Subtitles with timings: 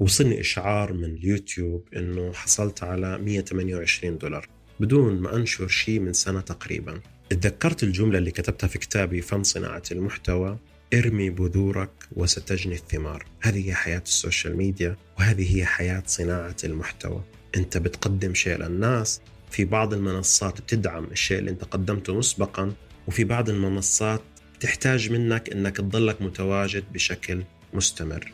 [0.00, 4.48] وصلني إشعار من اليوتيوب إنه حصلت على 128 دولار.
[4.80, 7.00] بدون ما أنشر شيء من سنة تقريبا.
[7.30, 10.58] تذكرت الجملة اللي كتبتها في كتابي فن صناعة المحتوى
[10.94, 13.26] ارمي بذورك وستجني الثمار.
[13.40, 17.22] هذه هي حياة السوشيال ميديا وهذه هي حياة صناعة المحتوى.
[17.56, 22.72] أنت بتقدم شيء للناس في بعض المنصات بتدعم الشيء اللي أنت قدمته مسبقا
[23.08, 24.20] وفي بعض المنصات
[24.60, 27.42] تحتاج منك إنك تضلك متواجد بشكل
[27.74, 28.32] مستمر.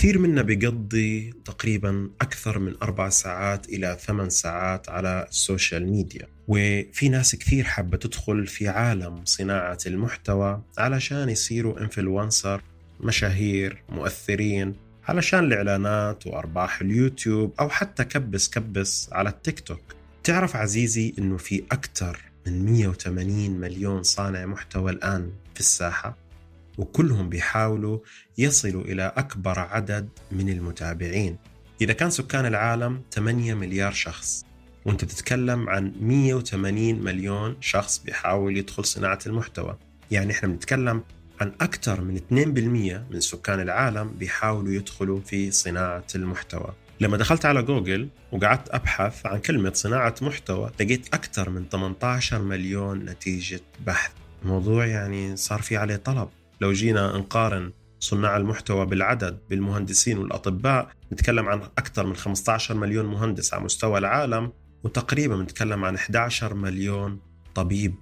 [0.00, 6.26] كثير منا بيقضي تقريبا أكثر من أربع ساعات إلى ثمان ساعات على السوشيال ميديا.
[6.48, 12.62] وفي ناس كثير حابة تدخل في عالم صناعة المحتوى علشان يصيروا influencer
[13.00, 14.74] مشاهير مؤثرين
[15.08, 19.82] علشان الإعلانات وأرباح اليوتيوب أو حتى كبس كبس على التيك توك.
[20.24, 26.29] تعرف عزيزي أنه في أكثر من 180 مليون صانع محتوى الآن في الساحة؟
[26.78, 27.98] وكلهم بيحاولوا
[28.38, 31.36] يصلوا إلى أكبر عدد من المتابعين.
[31.80, 34.44] إذا كان سكان العالم 8 مليار شخص
[34.84, 39.78] وأنت بتتكلم عن 180 مليون شخص بيحاول يدخل صناعة المحتوى.
[40.10, 41.02] يعني إحنا بنتكلم
[41.40, 46.72] عن أكثر من 2% من سكان العالم بيحاولوا يدخلوا في صناعة المحتوى.
[47.00, 52.98] لما دخلت على جوجل وقعدت أبحث عن كلمة صناعة محتوى لقيت أكثر من 18 مليون
[52.98, 54.12] نتيجة بحث.
[54.44, 56.28] موضوع يعني صار في عليه طلب.
[56.60, 63.54] لو جينا نقارن صناع المحتوى بالعدد بالمهندسين والأطباء نتكلم عن أكثر من 15 مليون مهندس
[63.54, 64.52] على مستوى العالم
[64.84, 67.20] وتقريبا نتكلم عن 11 مليون
[67.54, 67.94] طبيب.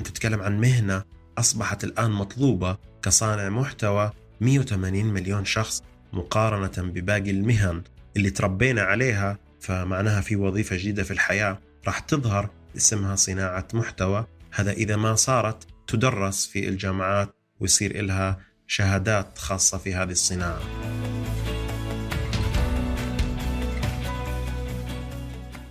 [0.00, 1.02] انت تتكلم عن مهنة
[1.38, 4.10] أصبحت الآن مطلوبة كصانع محتوى
[4.40, 5.82] 180 مليون شخص
[6.12, 7.82] مقارنة بباقي المهن
[8.16, 14.26] اللي تربينا عليها فمعناها في وظيفة جديدة في الحياة راح تظهر اسمها صناعة محتوى.
[14.52, 20.60] هذا إذا ما صارت تدرس في الجامعات ويصير لها شهادات خاصة في هذه الصناعة.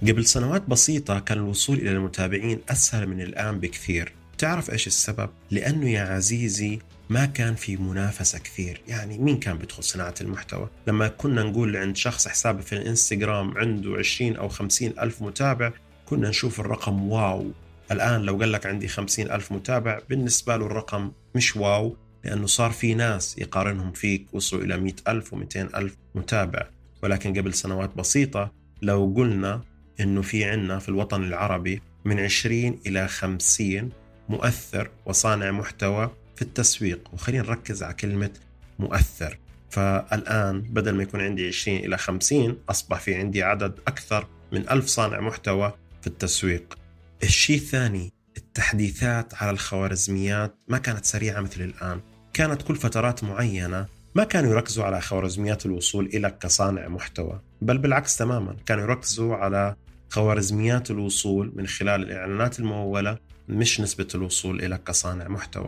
[0.01, 4.13] قبل سنوات بسيطة كان الوصول إلى المتابعين أسهل من الآن بكثير.
[4.37, 6.79] تعرف إيش السبب؟ لأنه يا عزيزي
[7.09, 8.81] ما كان في منافسة كثير.
[8.87, 13.97] يعني مين كان بيدخل صناعة المحتوى؟ لما كنا نقول عند شخص حسابه في الإنستغرام عنده
[13.97, 15.71] 20 أو 50 ألف متابع
[16.05, 17.51] كنا نشوف الرقم واو.
[17.91, 22.71] الآن لو قال لك عندي 50 ألف متابع بالنسبة له الرقم مش واو لأنه صار
[22.71, 26.67] في ناس يقارنهم فيك وصلوا إلى 100 ألف و200 ألف متابع.
[27.03, 29.61] ولكن قبل سنوات بسيطة لو قلنا
[29.99, 33.89] أنه في عنا في الوطن العربي من 20 إلى 50
[34.29, 37.09] مؤثر وصانع محتوى في التسويق.
[37.13, 38.31] وخلينا نركز على كلمة
[38.79, 39.37] مؤثر.
[39.69, 44.85] فالآن بدل ما يكون عندي 20 إلى 50 أصبح في عندي عدد أكثر من ألف
[44.85, 46.77] صانع محتوى في التسويق.
[47.23, 52.01] الشيء الثاني التحديثات على الخوارزميات ما كانت سريعة مثل الآن.
[52.33, 58.17] كانت كل فترات معينة ما كانوا يركزوا على خوارزميات الوصول إليك كصانع محتوى بل بالعكس
[58.17, 59.75] تماما كانوا يركزوا على
[60.09, 63.17] خوارزميات الوصول من خلال الإعلانات الممولة
[63.49, 65.67] مش نسبة الوصول إليك كصانع محتوى.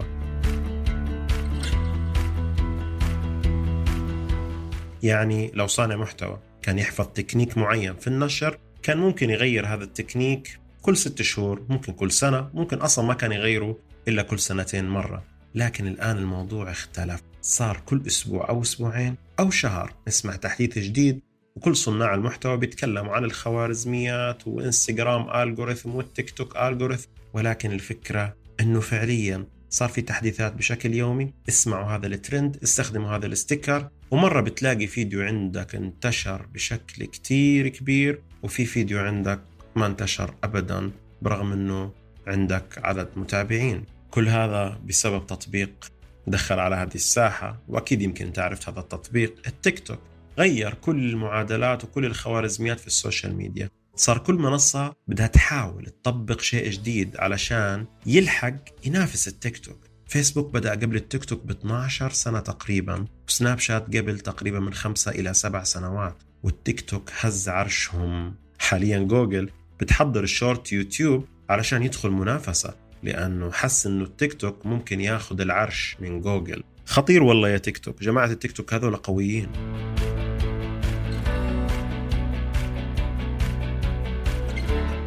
[5.03, 10.59] يعني لو صانع محتوى كان يحفظ تكنيك معين في النشر كان ممكن يغير هذا التكنيك
[10.83, 13.75] كل ست شهور ممكن كل سنة ممكن أصلا ما كان يغيروا
[14.07, 15.23] إلا كل سنتين مرة.
[15.55, 17.21] لكن الآن الموضوع اختلف.
[17.41, 21.21] صار كل أسبوع أو أسبوعين أو شهر نسمع تحديث جديد
[21.55, 29.45] وكل صناع المحتوى بيتكلموا عن الخوارزميات وإنستغرام algorithm والتيك توك algorithm ولكن الفكرة أنه فعليا
[29.69, 31.33] صار في تحديثات بشكل يومي.
[31.49, 38.21] اسمعوا هذا الترند استخدموا هذا ال sticker ومرة بتلاقي فيديو عندك انتشر بشكل كتير كبير
[38.43, 39.39] وفي فيديو عندك
[39.75, 40.91] ما انتشر ابدا
[41.21, 41.91] برغم إنه
[42.27, 43.85] عندك عدد متابعين.
[44.11, 45.91] كل هذا بسبب تطبيق
[46.27, 49.35] دخل على هذه الساحة وأكيد يمكن أنت عرفت هذا التطبيق.
[49.47, 49.99] التيك توك
[50.37, 53.69] غير كل المعادلات وكل الخوارزميات في السوشيال ميديا.
[53.95, 58.55] صار كل منصة بدها تحاول تطبق شيء جديد علشان يلحق
[58.85, 59.79] ينافس التيك توك.
[60.07, 65.11] فيسبوك بدأ قبل التيك توك ب 12 سنة تقريبا وسناب شات قبل تقريبا من خمسة
[65.11, 68.35] إلى سبع سنوات والتيك توك هز عرشهم.
[68.59, 69.49] حاليا جوجل
[69.83, 76.21] بتحضر الشورت يوتيوب علشان يدخل منافسة لأنه حس أنه التيك توك ممكن ياخذ العرش من
[76.21, 76.63] جوجل.
[76.85, 78.03] خطير والله يا تيك توك.
[78.03, 79.49] جماعة التيك توك هذول قويين.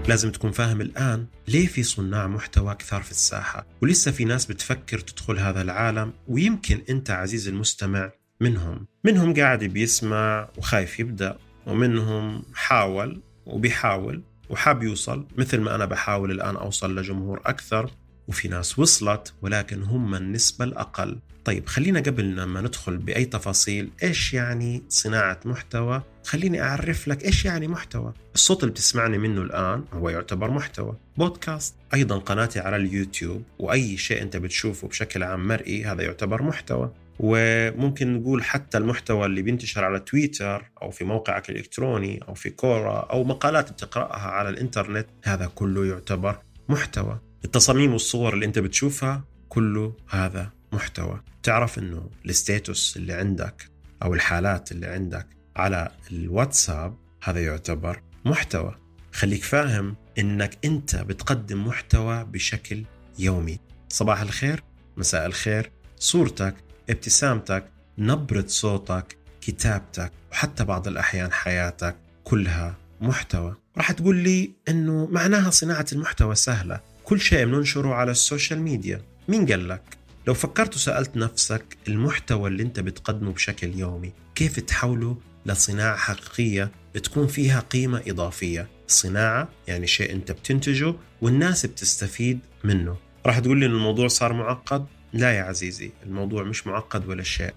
[0.09, 3.67] لازم تكون فاهم الآن ليه في صناع محتوى كثار في الساحة.
[3.83, 8.87] ولسه في ناس بتفكر تدخل هذا العالم ويمكن أنت عزيز المستمع منهم.
[9.05, 14.23] منهم قاعد بيسمع وخايف يبدأ ومنهم حاول وبيحاول.
[14.51, 17.91] وحاب يوصل مثل ما أنا بحاول الآن أوصل لجمهور أكثر
[18.29, 21.19] وفي ناس وصلت ولكن هم النسبة الأقل.
[21.45, 27.45] طيب خلينا قبل ما ندخل بأي تفاصيل إيش يعني صناعة محتوى؟ خليني أعرف لك إيش
[27.45, 28.13] يعني محتوى.
[28.35, 30.97] الصوت اللي بتسمعني منه الآن هو يعتبر محتوى.
[31.17, 36.93] بودكاست أيضا قناتي على اليوتيوب وأي شيء أنت بتشوفه بشكل عام مرئي هذا يعتبر محتوى.
[37.19, 42.99] وممكن نقول حتى المحتوى اللي بينتشر على تويتر أو في موقعك الإلكتروني أو في كورا
[42.99, 47.21] أو مقالات بتقرأها على الإنترنت هذا كله يعتبر محتوى.
[47.45, 51.21] التصاميم والصور اللي أنت بتشوفها كله هذا محتوى.
[51.43, 53.71] تعرف إنه الستيتوس اللي عندك
[54.03, 55.27] أو الحالات اللي عندك
[55.57, 58.75] على الواتساب هذا يعتبر محتوى.
[59.13, 62.85] خليك فاهم إنك أنت بتقدم محتوى بشكل
[63.19, 63.59] يومي.
[63.89, 64.63] صباح الخير
[64.97, 66.55] مساء الخير صورتك
[66.91, 67.65] ابتسامتك
[67.99, 73.55] نبرة صوتك كتابتك وحتى بعض الأحيان حياتك كلها محتوى.
[73.77, 76.81] راح تقول لي أنه معناها صناعة المحتوى سهلة.
[77.05, 79.03] كل شيء بننشره على السوشيال ميديا.
[79.29, 79.83] مين قال لك؟
[80.27, 85.17] لو فكرت وسألت نفسك المحتوى اللي أنت بتقدمه بشكل يومي كيف تحوله
[85.47, 86.71] لصناعة حقيقية
[87.03, 92.97] تكون فيها قيمة إضافية؟ صناعة يعني شيء أنت بتنتجه والناس بتستفيد منه.
[93.27, 94.87] راح تقول لي إن الموضوع صار معقد؟
[95.17, 97.55] لا يا عزيزي الموضوع مش معقد ولا شيء.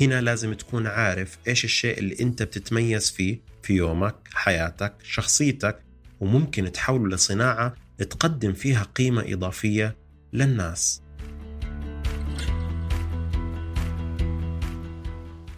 [0.00, 5.78] هنا لازم تكون عارف إيش الشيء اللي أنت بتتميز فيه في يومك حياتك شخصيتك
[6.20, 9.96] وممكن تحوله لصناعة تقدم فيها قيمة إضافية
[10.32, 11.02] للناس.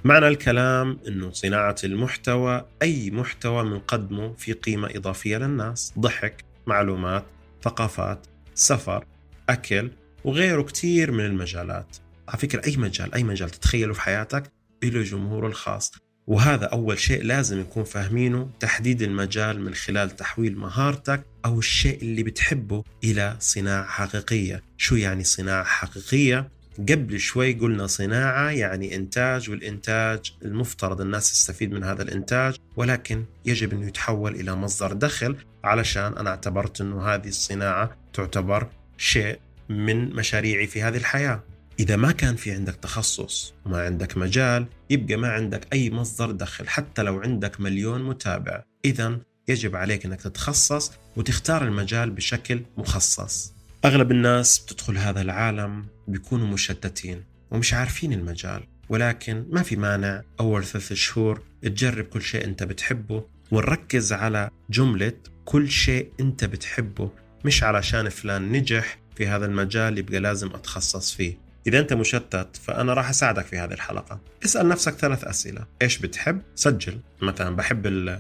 [0.05, 7.25] معنى الكلام إنه صناعة المحتوى أي محتوى بنقدمه في قيمة إضافية للناس، ضحك، معلومات،
[7.62, 9.05] ثقافات، سفر،
[9.49, 9.91] أكل،
[10.25, 11.97] وغيره كتير من المجالات.
[12.29, 14.53] على فكرة أي مجال أي مجال تتخيله في حياتك
[14.85, 15.93] له جمهوره الخاص.
[16.26, 22.23] وهذا أول شيء لازم نكون فاهمينه تحديد المجال من خلال تحويل مهارتك أو الشيء اللي
[22.23, 24.62] بتحبه إلى صناعة حقيقية.
[24.76, 26.49] شو يعني صناعة حقيقية؟
[26.79, 33.73] قبل شوي قلنا صناعة يعني إنتاج والإنتاج المفترض الناس تستفيد من هذا الإنتاج ولكن يجب
[33.73, 38.69] أنه يتحول إلى مصدر دخل علشان أنا اعتبرت أنه هذه الصناعة تعتبر
[38.99, 39.38] شيء
[39.69, 41.43] من مشاريعي في هذه الحياة.
[41.81, 46.69] إذا ما كان في عندك تخصص وما عندك مجال يبقى ما عندك أي مصدر دخل
[46.69, 48.62] حتى لو عندك مليون متابع.
[48.84, 53.55] إذا يجب عليك أنك تتخصص وتختار المجال بشكل مخصص.
[53.84, 60.64] أغلب الناس بتدخل هذا العالم بيكونوا مشتتين ومش عارفين المجال ولكن ما في مانع أول
[60.64, 65.12] ثلاث شهور تجرب كل شيء أنت بتحبه ونركز على جملة
[65.44, 67.11] كل شيء أنت بتحبه
[67.44, 71.44] مش علشان فلان نجح في هذا المجال يبقى لازم أتخصص فيه.
[71.66, 74.20] إذا أنت مشتت فأنا راح أساعدك في هذه الحلقة.
[74.44, 75.66] اسأل نفسك ثلاث أسئلة.
[75.82, 77.00] إيش بتحب؟ سجل.
[77.22, 78.11] مثلا بحب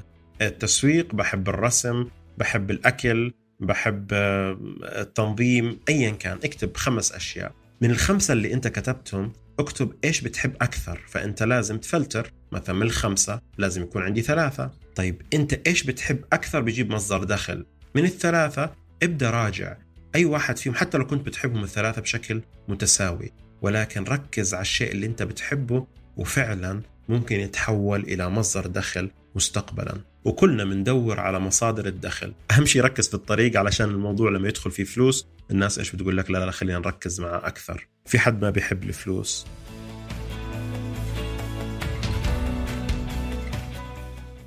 [0.42, 2.06] التسويق بحب الرسم
[2.38, 6.38] بحب الأكل بحب آه، التنظيم أيا كان.
[6.44, 7.52] اكتب خمس أشياء.
[7.80, 11.00] من الخمسة اللي أنت كتبتهم اكتب إيش بتحب أكثر.
[11.08, 12.32] فأنت لازم تفلتر.
[12.52, 14.70] مثلا من الخمسة لازم يكون عندي ثلاثة.
[14.94, 17.66] طيب أنت إيش بتحب أكثر؟ بيجيب مصدر دخل.
[17.94, 18.70] من الثلاثة
[19.02, 19.76] ابدأ راجع.
[20.14, 23.32] أي واحد فيهم حتى لو كنت بتحبهم الثلاثة بشكل متساوي
[23.62, 30.00] ولكن ركز على الشيء اللي أنت بتحبه وفعلا ممكن يتحول إلى مصدر دخل مستقبلا.
[30.24, 32.32] وكلنا بندور على مصادر الدخل.
[32.50, 36.30] أهم شيء ركز في الطريق علشان الموضوع لما يدخل فيه فلوس الناس إيش بتقول لك؟
[36.30, 37.88] لا لا خلينا نركز معه أكثر.
[38.06, 39.46] في حد ما بيحب الفلوس؟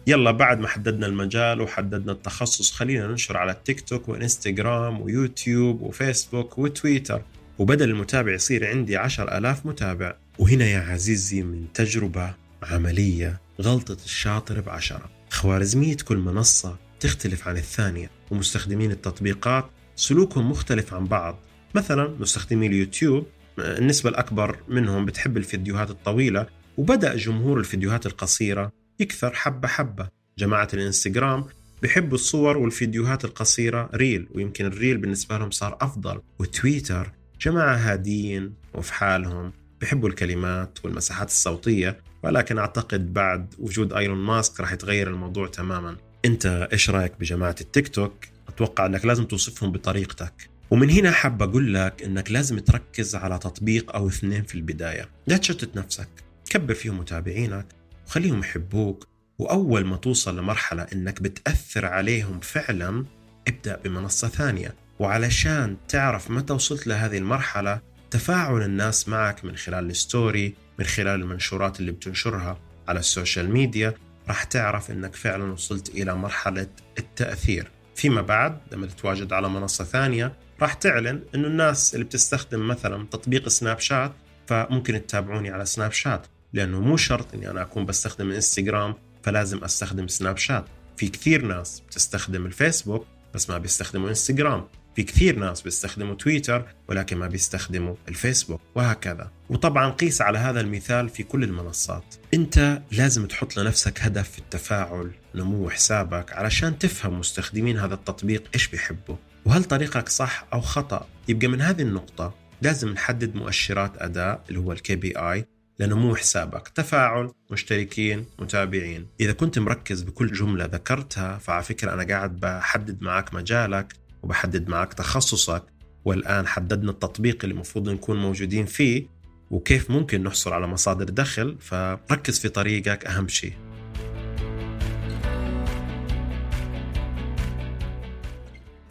[0.08, 6.58] يلا بعد ما حددنا المجال وحددنا التخصص خلينا ننشر على التيك توك وانستغرام ويوتيوب وفيسبوك
[6.58, 7.22] وتويتر
[7.60, 10.16] وبدل المتابع يصير عندي عشر ألاف متابع.
[10.40, 12.34] وهنا يا عزيزي من تجربة
[12.64, 15.10] عملية غلطة الشاطر بعشرة.
[15.30, 21.40] خوارزمية كل منصة تختلف عن الثانية ومستخدمين التطبيقات سلوكهم مختلف عن بعض.
[21.76, 23.26] مثلا مستخدمي اليوتيوب
[23.60, 26.48] النسبة الأكبر منهم بتحب الفيديوهات الطويلة
[26.78, 28.72] وبدأ جمهور الفيديوهات القصيرة.
[29.00, 30.10] يكثر حبة حبة.
[30.38, 31.46] جماعة الإنستغرام
[31.84, 36.22] بحبوا الصور والفيديوهات القصيرة reel ويمكن ال reel بالنسبة لهم صار أفضل.
[36.40, 37.12] وتويتر
[37.42, 42.00] جماعة هادين وفي حالهم بحبوا الكلمات والمساحات الصوتية.
[42.24, 45.98] ولكن أعتقد بعد وجود إيلون ماسك راح يتغير الموضوع تماما.
[46.26, 48.14] أنت إيش رأيك بجماعة التيك توك؟
[48.48, 50.50] أتوقع أنك لازم توصفهم بطريقتك.
[50.72, 55.10] ومن هنا حاب أقول لك أنك لازم تركز على تطبيق أو اثنين في البداية.
[55.28, 56.08] لا تشتت نفسك.
[56.50, 57.66] كبر فيهم متابعينك.
[58.08, 63.06] وخليهم يحبوك وأول ما توصل لمرحلة إنك بتأثر عليهم فعلا
[63.48, 64.76] ابدأ بمنصة ثانية.
[65.00, 67.80] وعلشان تعرف متى وصلت لهذه المرحلة
[68.12, 73.94] تفاعل الناس معك من خلال ال story من خلال المنشورات اللي بتنشرها على السوشيال ميديا.
[74.28, 76.68] راح تعرف إنك فعلا وصلت إلى مرحلة
[77.00, 77.72] التأثير.
[77.96, 83.48] فيما بعد لما تتواجد على منصة ثانية راح تعلن إنه الناس اللي بتستخدم مثلا تطبيق
[83.48, 84.12] سناب شات
[84.48, 86.28] فممكن تتابعوني على سناب شات.
[86.54, 90.66] لأنه مو شرط إني أنا أكون بستخدم انستغرام فلازم أستخدم سناب شات
[90.98, 97.18] في كثير ناس بتستخدم الفيسبوك بس ما بيستخدموا انستغرام في كثير ناس بيستخدموا تويتر ولكن
[97.18, 99.32] ما بيستخدموا الفيسبوك وهكذا.
[99.50, 102.16] وطبعا قيس على هذا المثال في كل المنصات.
[102.34, 108.68] أنت لازم تحط لنفسك هدف في التفاعل نمو حسابك علشان تفهم مستخدمين هذا التطبيق إيش
[108.68, 109.16] بيحبوا.
[109.46, 114.72] وهل طريقك صح أو خطأ؟ يبقى من هذه النقطة لازم نحدد مؤشرات أداء اللي هو
[114.72, 115.46] الكي بي اي
[115.80, 116.68] لنمو حسابك.
[116.68, 119.08] تفاعل مشتركين متابعين.
[119.20, 123.94] إذا كنت مركز بكل جملة ذكرتها فعلى فكرة أنا قاعد بحدد معك مجالك
[124.24, 125.64] وبحدد معك تخصصك
[126.06, 129.08] والآن حددنا التطبيق اللي المفروض نكون موجودين فيه
[129.52, 133.54] وكيف ممكن نحصل على مصادر دخل فركز في طريقك أهم شيء.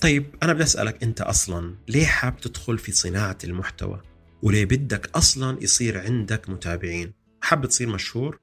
[0.00, 4.00] طيب أنا بدي أسألك أنت أصلا ليه حاب تدخل في صناعة المحتوى؟
[4.42, 8.38] وليه بدك أصلا يصير عندك متابعين؟ حاب تصير مشهور؟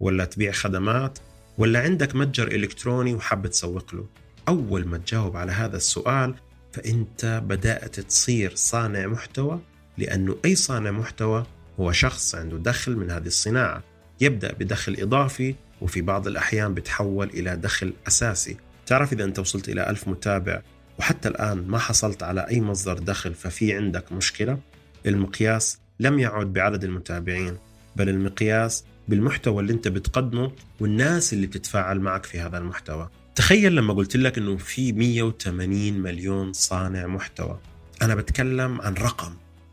[0.00, 1.18] ولا تبيع خدمات؟
[1.58, 4.06] ولا عندك متجر إلكتروني وحاب تسوق له؟
[4.48, 6.34] أول ما تجاوب على هذا السؤال
[6.72, 9.60] فأنت بدأت تصير صانع محتوى
[9.98, 11.46] لأنه أي صانع محتوى
[11.80, 13.82] هو شخص عنده دخل من هذه الصناعة
[14.20, 19.90] يبدأ بدخل إضافي وفي بعض الأحيان بتحول إلى دخل أساسي تعرف إذا أنت وصلت إلى
[19.90, 20.62] ألف متابع
[20.98, 24.58] وحتى الآن ما حصلت على أي مصدر دخل ففي عندك مشكلة
[25.06, 27.58] المقياس لم يعد بعدد المتابعين
[27.96, 33.08] بل المقياس بالمحتوى اللي انت بتقدمه والناس اللي بتتفاعل معك في هذا المحتوى.
[33.34, 37.58] تخيل لما قلت لك إنه في 180 مليون صانع محتوى.
[38.02, 39.32] أنا بتكلم عن رقم.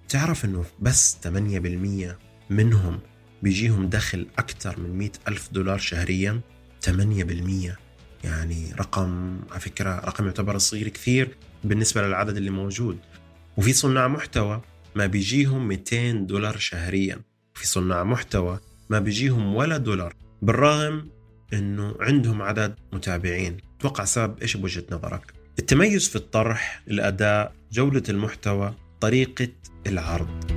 [0.09, 2.17] تعرف إنه بس 8%
[2.49, 2.99] منهم
[3.41, 6.41] بيجيهم دخل أكثر من 100 ألف دولار شهريا؟
[6.85, 7.77] 8%
[8.23, 12.97] يعني رقم على فكرة رقم يعتبر صغير كثير بالنسبة للعدد اللي موجود.
[13.57, 14.61] وفي صناع محتوى
[14.95, 17.21] ما بيجيهم 200 دولار شهريا.
[17.53, 18.59] في صناع محتوى
[18.89, 20.15] ما بيجيهم ولا دولار.
[20.41, 21.09] بالرغم
[21.53, 23.57] إنه عندهم عدد متابعين.
[23.79, 29.47] توقع سبب إيش بوجهة نظرك؟ التميز في الطرح الأداء جوده المحتوى طريقة
[29.87, 30.51] العرض.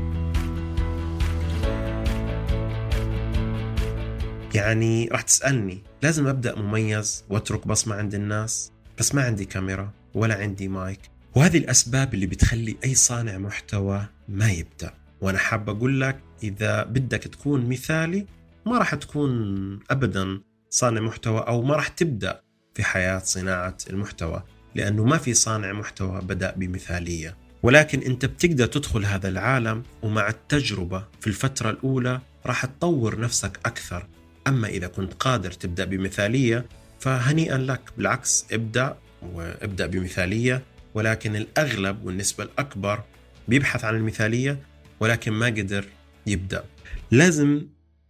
[4.54, 10.34] يعني راح تسألني لازم أبدأ مميز وأترك بصمة عند الناس؟ بس ما عندي كاميرا ولا
[10.34, 11.00] عندي مايك.
[11.34, 14.94] وهذه الأسباب اللي بتخلي أي صانع محتوى ما يبدأ.
[15.20, 18.26] وأنا حاب أقول لك إذا بدك تكون مثالي
[18.66, 22.40] ما راح تكون ابدا صانع محتوى أو ما راح تبدأ
[22.74, 24.42] في حياة صناعة المحتوى
[24.74, 27.36] لأنه ما في صانع محتوى بدأ بمثالية.
[27.62, 34.06] ولكن أنت بتقدر تدخل هذا العالم ومع التجربة في الفترة الأولى راح تطور نفسك أكثر.
[34.46, 36.66] أما إذا كنت قادر تبدأ بمثالية
[37.00, 37.80] فهنيئا لك.
[37.96, 40.62] بالعكس ابدأ وابدأ بمثالية.
[40.94, 43.02] ولكن الأغلب والنسبة الأكبر
[43.48, 44.58] بيبحث عن المثالية
[45.00, 45.84] ولكن ما قدر
[46.26, 46.64] يبدأ.
[47.10, 47.66] لازم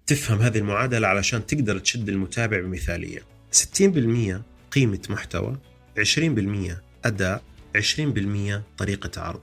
[0.06, 3.20] تفهم هذه المعادلة علشان تقدر تشد المتابع بمثالية.
[3.52, 5.56] 60% قيمة محتوى
[5.98, 7.42] 20% أداء
[7.76, 9.40] 20% طريقة عرض.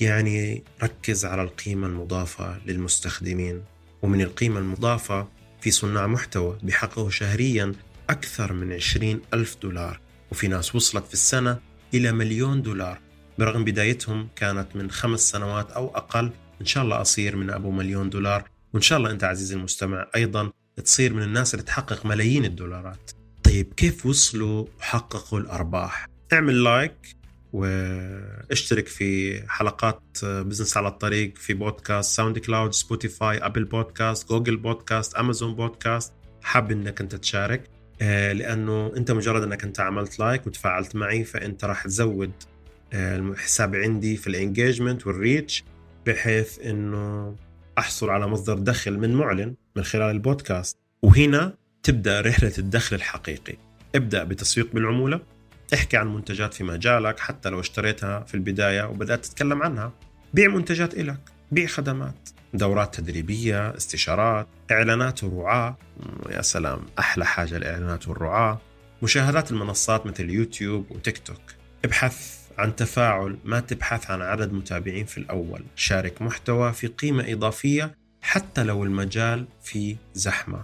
[0.00, 3.62] يعني ركز على القيمة المضافة للمستخدمين.
[4.02, 5.28] ومن القيمة المضافة
[5.60, 7.72] في صناع محتوى بيحققوا شهريا
[8.10, 10.00] أكثر من 20 ألف دولار.
[10.30, 11.58] وفي ناس وصلت في السنة
[11.94, 12.98] إلى مليون دولار.
[13.38, 18.10] برغم بدايتهم كانت من خمس سنوات أو أقل إن شاء الله أصير من أبو مليون
[18.10, 18.44] دولار.
[18.72, 20.50] وإن شاء الله أنت عزيزي المستمع أيضا
[20.84, 23.10] تصير من الناس اللي تحقق ملايين الدولارات.
[23.42, 27.16] طيب كيف وصلوا وحققوا الأرباح؟ اعمل لايك
[27.52, 35.54] واشترك في حلقات business على الطريق في بودكاست SoundCloud Spotify Apple Podcast Google Podcast Amazon
[35.54, 36.12] Podcast.
[36.42, 41.84] حاب إنك أنت تشارك لأنه أنت مجرد إنك أنت عملت like وتفاعلت معي فأنت راح
[41.84, 42.32] تزود
[42.96, 45.64] الحساب عندي في ال engagement وال reach
[46.06, 47.36] بحيث إنه
[47.78, 50.78] أحصل على مصدر دخل من معلن من خلال البودكاست.
[51.02, 53.54] وهنا تبدأ رحلة الدخل الحقيقي.
[53.94, 55.20] ابدأ بتسويق بالعمولة.
[55.74, 59.92] احكي عن منتجات في مجالك حتى لو اشتريتها في البداية وبدأت تتكلم عنها.
[60.34, 61.20] بيع منتجات إلك.
[61.52, 62.28] بيع خدمات.
[62.54, 65.76] دورات تدريبية استشارات إعلانات ورعاة.
[66.30, 68.60] يا سلام أحلى حاجة الإعلانات والرعاة.
[69.02, 71.40] مشاهدات المنصات مثل يوتيوب وتيك توك.
[71.84, 75.64] ابحث عن تفاعل ما تبحث عن عدد متابعين في الأول.
[75.76, 80.62] شارك محتوى في قيمة إضافية حتى لو المجال فيه زحمة.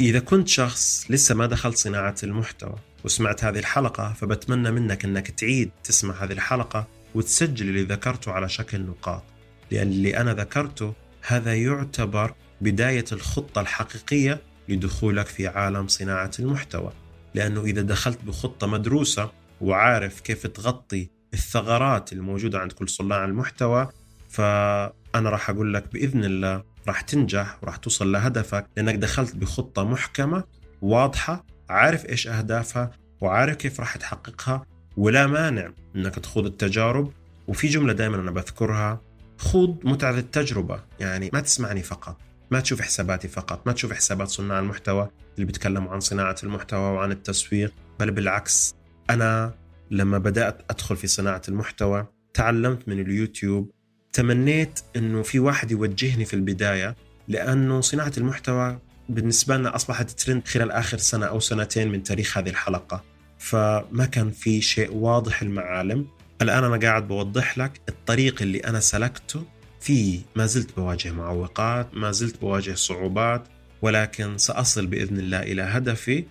[0.00, 5.70] إذا كنت شخص لسه ما دخلت صناعة المحتوى وسمعت هذه الحلقة فبتمنى منك أنك تعيد
[5.84, 9.22] تسمع هذه الحلقة وتسجل اللي ذكرته على شكل نقاط
[9.70, 10.94] لأن اللي أنا ذكرته
[11.26, 16.92] هذا يعتبر بداية الخطة الحقيقية لدخولك في عالم صناعة المحتوى.
[17.34, 19.30] لأنه إذا دخلت بخطة مدروسة
[19.60, 23.88] وعارف كيف تغطي الثغرات الموجودة عند كل صناع المحتوى
[24.28, 28.66] فأنا راح أقول لك بإذن الله راح تنجح وراح توصل لهدفك.
[28.76, 30.44] لأنك دخلت بخطة محكمة
[30.82, 32.90] واضحة عارف إيش أهدافها
[33.20, 34.66] وعارف كيف راح تحققها
[34.96, 37.12] ولا مانع أنك تخوض التجارب.
[37.48, 39.00] وفي جملة دائما أنا بذكرها
[39.38, 40.80] خوض متعة التجربة.
[41.00, 42.16] يعني ما تسمعني فقط.
[42.50, 47.12] ما تشوف حساباتي فقط ما تشوف حسابات صناع المحتوى اللي بيتكلموا عن صناعة المحتوى وعن
[47.12, 48.74] التسويق بل بالعكس
[49.10, 49.54] أنا
[49.90, 53.70] لما بدأت أدخل في صناعة المحتوى تعلمت من اليوتيوب
[54.12, 56.96] تمنيت أنه في واحد يوجهني في البداية
[57.28, 62.48] لأنه صناعة المحتوى بالنسبة لنا أصبحت ترند خلال آخر سنة أو سنتين من تاريخ هذه
[62.48, 63.04] الحلقة.
[63.38, 66.06] فما كان في شيء واضح المعالم
[66.42, 69.44] الآن أنا قاعد بوضح لك الطريق اللي أنا سلكته
[69.84, 73.48] في ما زلت بواجه معوقات ما زلت بواجه صعوبات
[73.82, 76.24] ولكن سأصل بإذن الله إلى هدفي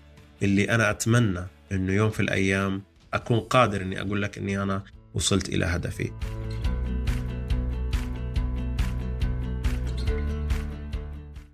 [0.44, 1.40] اللي أنا أتمنى
[1.72, 2.82] أنه يوم في الأيام
[3.14, 4.84] أكون قادر أني أقول لك أني أنا
[5.14, 6.12] وصلت إلى هدفي.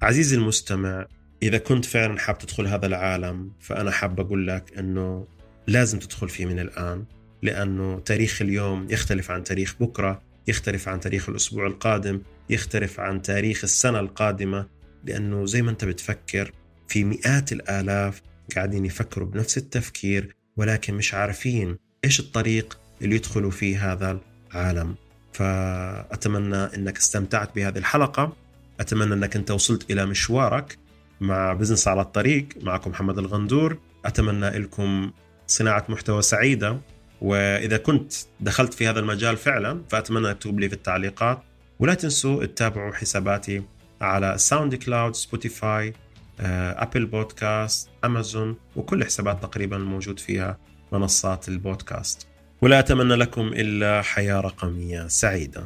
[0.01, 1.05] عزيزي المستمع
[1.43, 5.27] إذا كنت فعلا حاب تدخل هذا العالم فأنا حاب أقول لك أنه
[5.67, 7.05] لازم تدخل فيه من الآن
[7.41, 10.28] لأنه تاريخ اليوم يختلف عن تاريخ بكرة.
[10.47, 14.67] يختلف عن تاريخ الأسبوع القادم يختلف عن تاريخ السنة القادمة
[15.03, 16.51] لأنه زي ما أنت بتفكر
[16.87, 18.21] في مئات الآلاف
[18.55, 24.19] قاعدين يفكروا بنفس التفكير ولكن مش عارفين إيش الطريق اللي يدخلوا فيه هذا
[24.51, 24.95] العالم.
[25.33, 28.35] فأتمنى أنك استمتعت بهذه الحلقة.
[28.79, 30.77] أتمنى أنك أنت وصلت إلى مشوارك
[31.21, 32.47] مع business على الطريق.
[32.61, 33.79] معكم محمد الغندور.
[34.05, 35.11] أتمنى لكم
[35.47, 36.79] صناعة محتوى سعيدة.
[37.21, 41.43] وإذا كنت دخلت في هذا المجال فعلا فأتمنى تكتب لي في التعليقات.
[41.79, 43.63] ولا تنسوا تتابعوا حساباتي
[44.01, 45.93] على SoundCloud Spotify
[46.39, 50.57] Apple Podcast Amazon وكل حسابات تقريبا موجود فيها
[50.91, 52.27] منصات البودكاست.
[52.61, 55.63] ولا أتمنى لكم إلا حياة رقمية سعيدة.